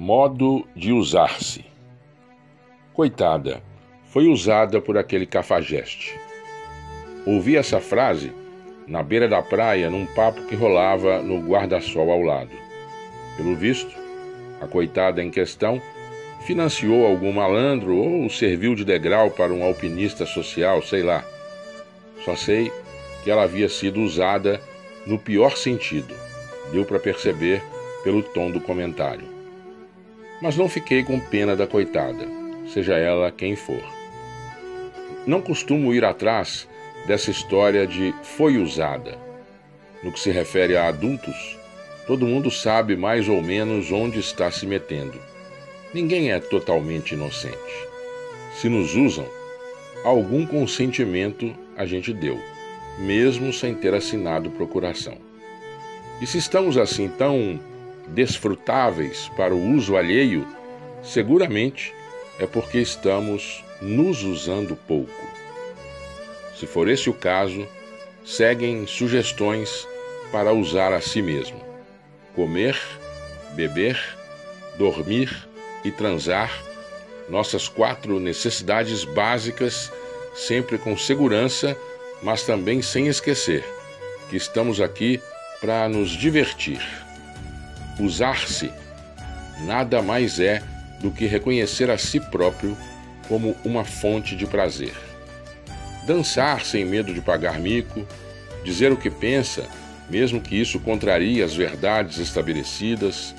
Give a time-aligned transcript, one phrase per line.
[0.00, 1.64] Modo de usar-se.
[2.94, 3.60] Coitada,
[4.04, 6.16] foi usada por aquele cafajeste.
[7.26, 8.32] Ouvi essa frase
[8.86, 12.52] na beira da praia num papo que rolava no guarda-sol ao lado.
[13.36, 13.92] Pelo visto,
[14.60, 15.82] a coitada em questão
[16.46, 21.24] financiou algum malandro ou serviu de degrau para um alpinista social, sei lá.
[22.24, 22.70] Só sei
[23.24, 24.60] que ela havia sido usada
[25.04, 26.14] no pior sentido.
[26.70, 27.60] Deu para perceber
[28.04, 29.37] pelo tom do comentário
[30.40, 32.26] mas não fiquei com pena da coitada,
[32.72, 33.82] seja ela quem for.
[35.26, 36.68] Não costumo ir atrás
[37.06, 39.18] dessa história de foi usada.
[40.02, 41.58] No que se refere a adultos,
[42.06, 45.18] todo mundo sabe mais ou menos onde está se metendo.
[45.92, 47.88] Ninguém é totalmente inocente.
[48.54, 49.26] Se nos usam,
[50.04, 52.38] algum consentimento a gente deu,
[52.98, 55.16] mesmo sem ter assinado procuração.
[56.20, 57.60] E se estamos assim tão
[58.14, 60.46] desfrutáveis para o uso alheio,
[61.02, 61.94] seguramente
[62.38, 65.28] é porque estamos nos usando pouco.
[66.54, 67.66] Se for esse o caso,
[68.24, 69.86] seguem sugestões
[70.32, 71.60] para usar a si mesmo:
[72.34, 72.78] comer,
[73.54, 73.98] beber,
[74.76, 75.48] dormir
[75.84, 76.50] e transar,
[77.28, 79.92] nossas quatro necessidades básicas,
[80.34, 81.76] sempre com segurança,
[82.22, 83.64] mas também sem esquecer
[84.28, 85.20] que estamos aqui
[85.60, 87.07] para nos divertir
[87.98, 88.70] Usar-se
[89.60, 90.62] nada mais é
[91.00, 92.76] do que reconhecer a si próprio
[93.28, 94.94] como uma fonte de prazer.
[96.06, 98.06] Dançar sem medo de pagar mico,
[98.64, 99.68] dizer o que pensa,
[100.08, 103.34] mesmo que isso contrarie as verdades estabelecidas,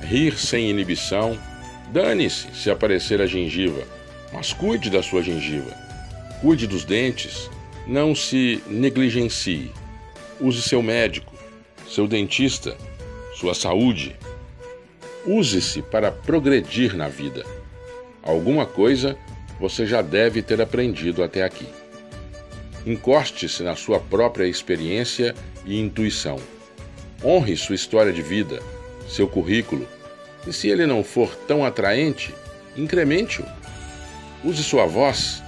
[0.00, 1.38] rir sem inibição,
[1.92, 3.82] dane-se se aparecer a gengiva,
[4.32, 5.70] mas cuide da sua gengiva,
[6.40, 7.50] cuide dos dentes,
[7.86, 9.70] não se negligencie.
[10.40, 11.34] Use seu médico,
[11.88, 12.76] seu dentista,
[13.42, 14.14] sua saúde.
[15.26, 17.44] Use-se para progredir na vida.
[18.22, 19.16] Alguma coisa
[19.58, 21.66] você já deve ter aprendido até aqui.
[22.86, 25.34] Encoste-se na sua própria experiência
[25.66, 26.38] e intuição.
[27.24, 28.62] Honre sua história de vida,
[29.08, 29.88] seu currículo,
[30.46, 32.32] e se ele não for tão atraente,
[32.76, 33.44] incremente-o.
[34.44, 35.42] Use sua voz,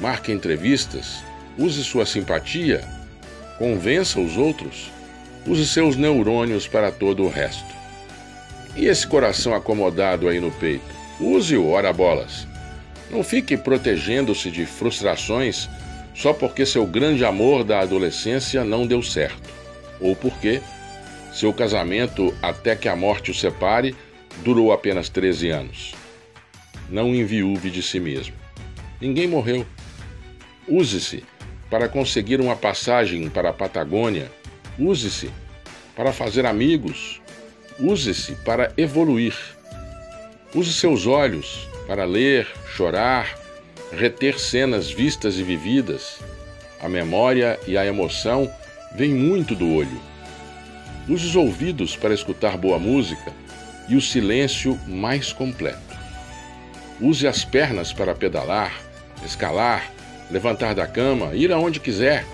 [0.00, 1.22] marque entrevistas,
[1.56, 2.80] use sua simpatia,
[3.56, 4.90] convença os outros
[5.46, 7.74] use seus neurônios para todo o resto.
[8.76, 10.84] E esse coração acomodado aí no peito?
[11.18, 12.46] Use-o, ora bolas.
[13.10, 15.68] Não fique protegendo-se de frustrações
[16.14, 19.48] só porque seu grande amor da adolescência não deu certo,
[20.00, 20.60] ou porque
[21.32, 23.94] seu casamento, até que a morte o separe,
[24.44, 25.94] durou apenas 13 anos.
[26.88, 28.34] Não enviuve de si mesmo.
[29.00, 29.64] Ninguém morreu.
[30.68, 31.24] Use-se
[31.70, 34.30] para conseguir uma passagem para a Patagônia
[34.78, 35.30] Use-se
[35.96, 37.20] para fazer amigos.
[37.78, 39.34] Use-se para evoluir.
[40.54, 43.38] Use seus olhos para ler, chorar,
[43.92, 46.18] reter cenas vistas e vividas.
[46.80, 48.50] A memória e a emoção
[48.94, 50.00] vêm muito do olho.
[51.08, 53.32] Use os ouvidos para escutar boa música
[53.88, 55.98] e o silêncio mais completo.
[57.00, 58.72] Use as pernas para pedalar,
[59.24, 59.90] escalar,
[60.30, 62.24] levantar da cama, ir aonde quiser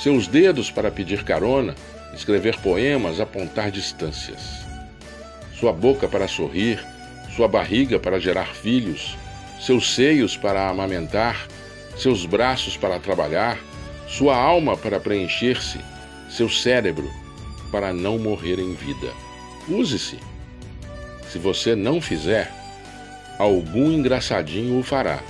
[0.00, 1.74] seus dedos para pedir carona,
[2.14, 4.40] escrever poemas, apontar distâncias,
[5.58, 6.84] sua boca para sorrir,
[7.34, 9.16] sua barriga para gerar filhos,
[9.60, 11.46] seus seios para amamentar,
[11.96, 13.58] seus braços para trabalhar,
[14.08, 15.78] sua alma para preencher-se,
[16.28, 17.10] seu cérebro
[17.70, 19.08] para não morrer em vida.
[19.68, 20.18] Use-se.
[21.30, 22.52] Se você não fizer,
[23.38, 25.20] algum engraçadinho o fará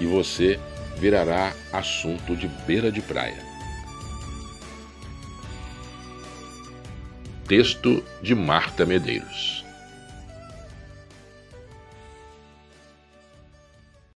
[0.00, 0.58] e você
[0.96, 3.47] virará assunto de beira de praia.
[7.48, 9.64] Texto de Marta Medeiros.